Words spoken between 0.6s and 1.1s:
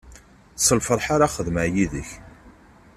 S lferḥ